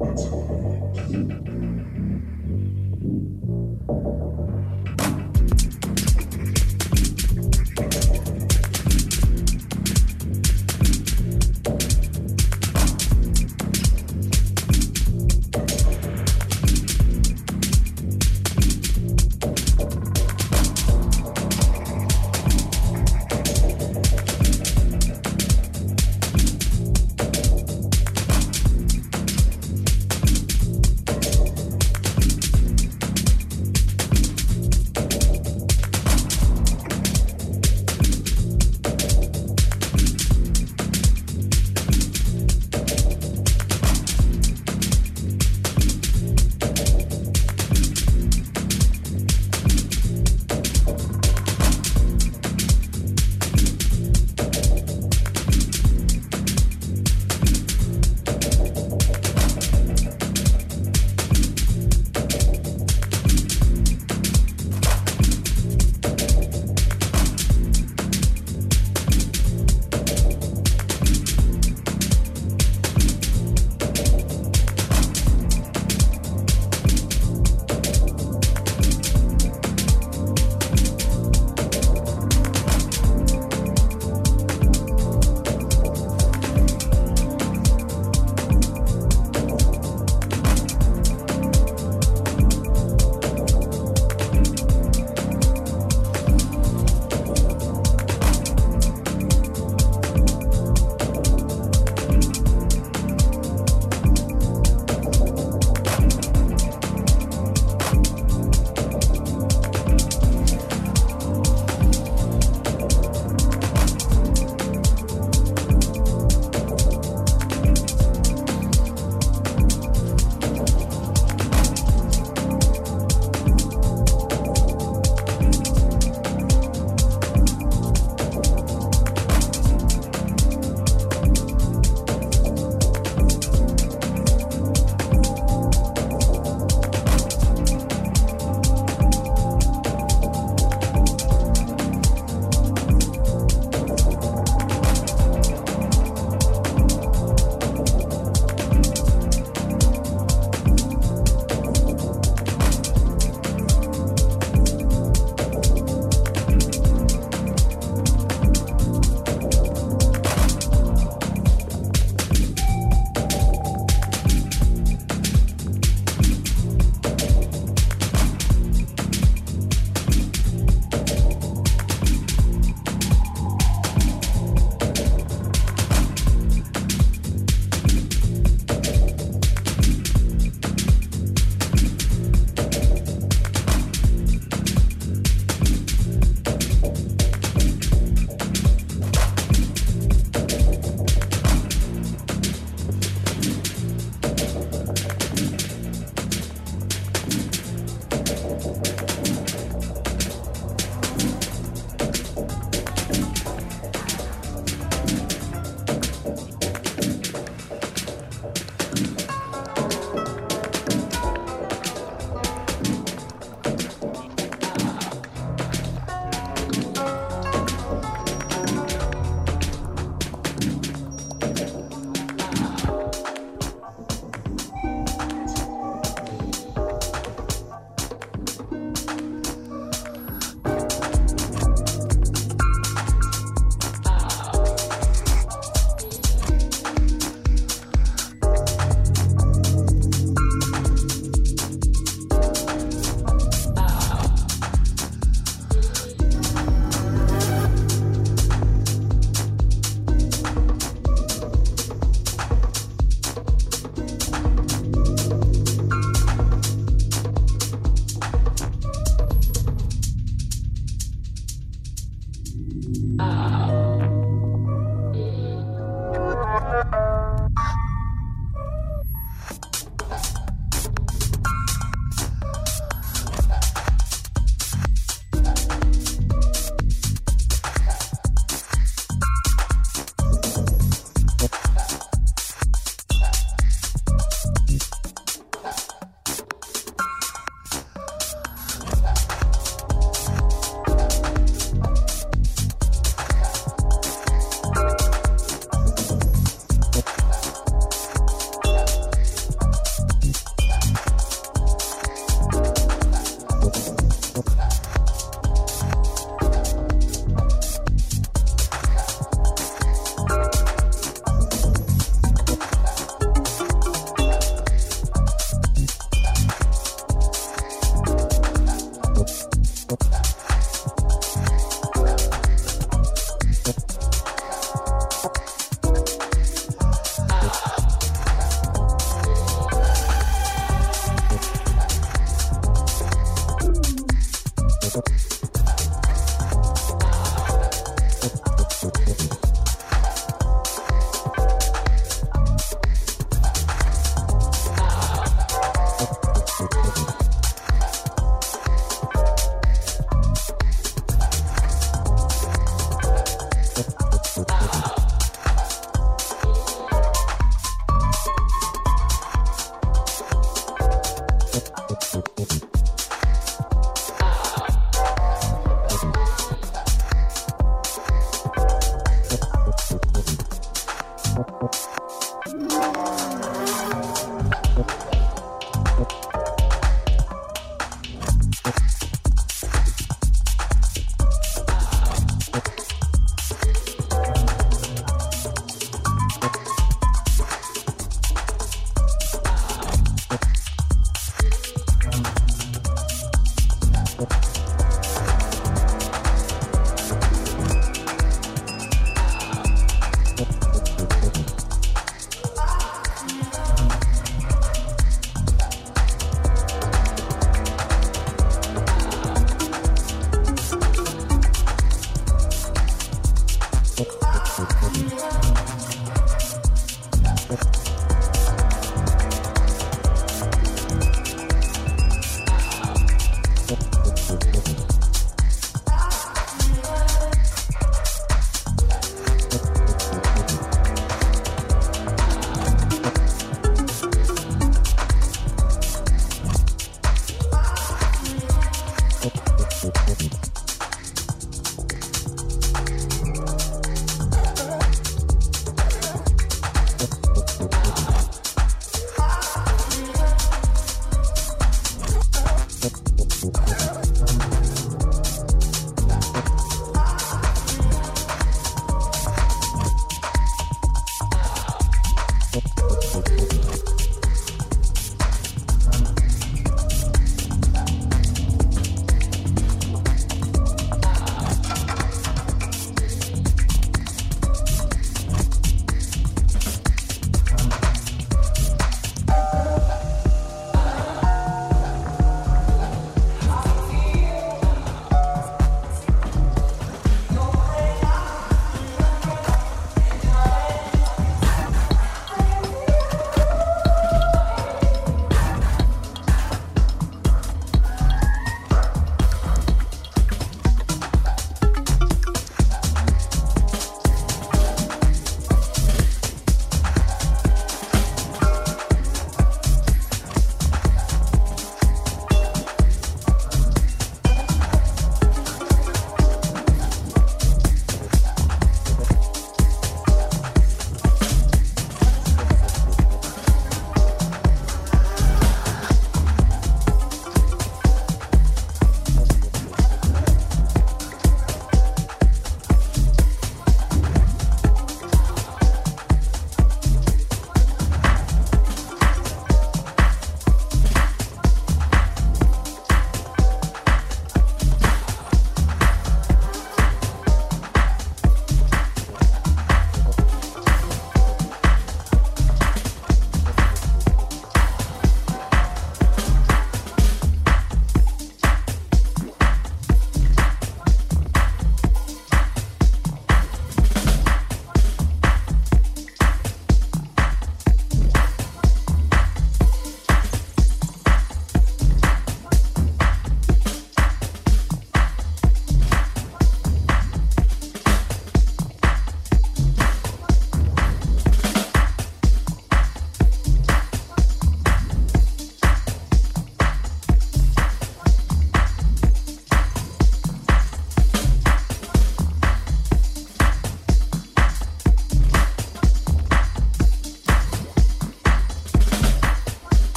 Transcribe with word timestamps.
That's 0.00 0.27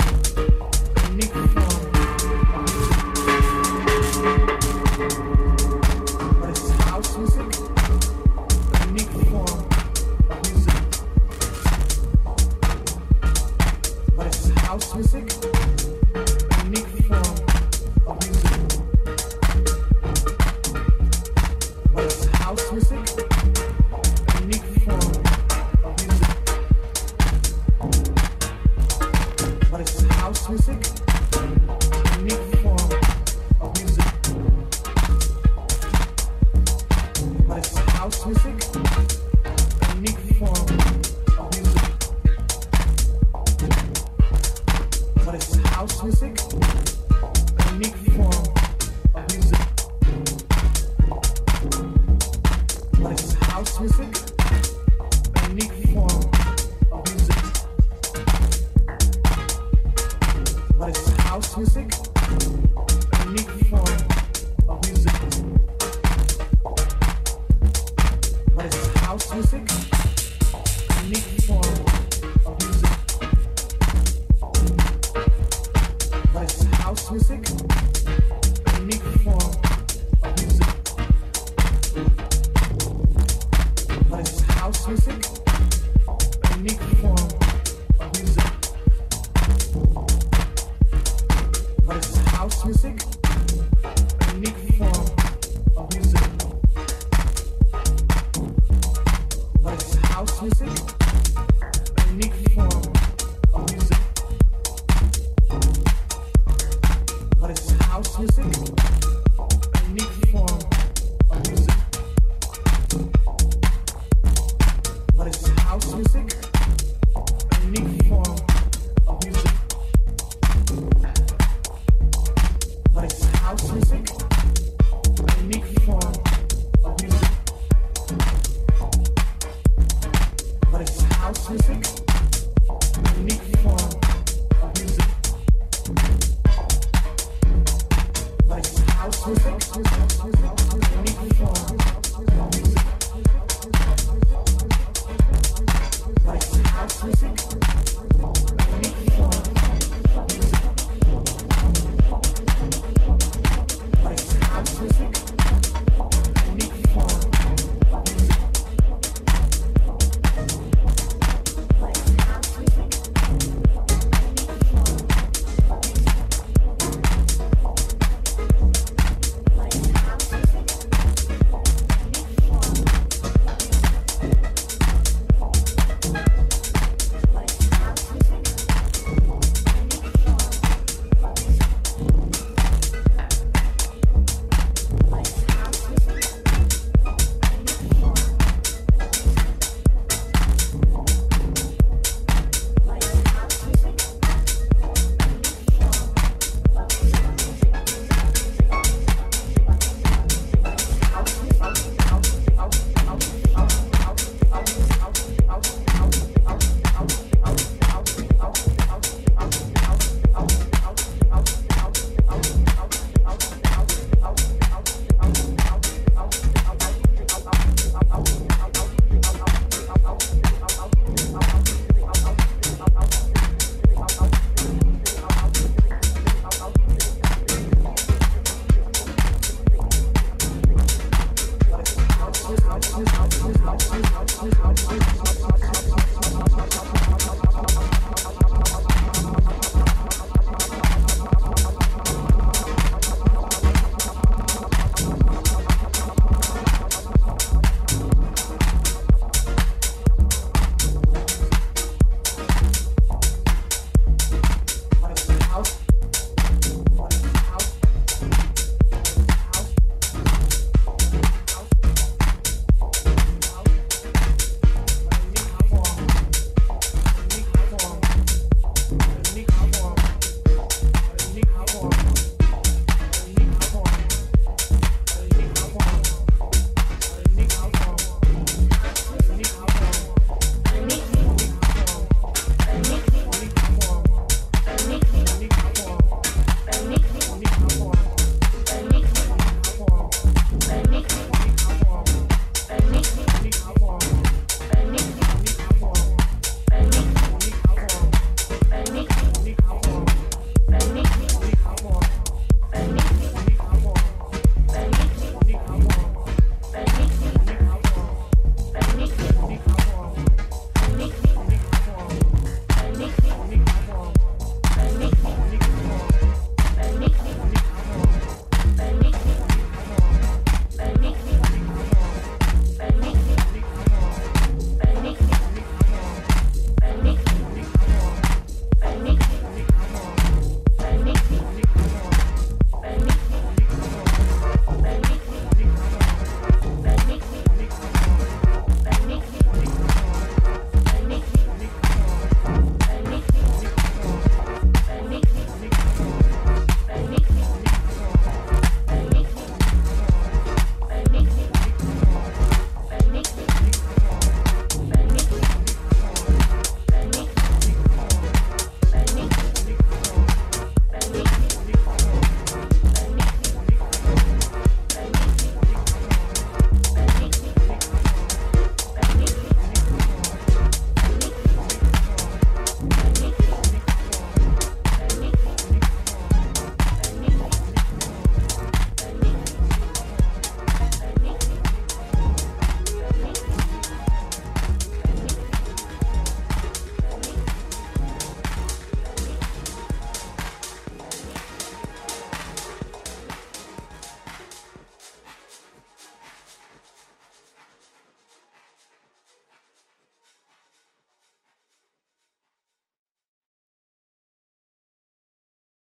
Bye. 0.00 0.49